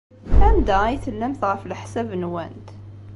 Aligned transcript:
Anda 0.47 0.77
ay 0.85 0.97
tellamt, 1.05 1.41
ɣef 1.49 1.61
leḥsab-nwent? 1.65 2.67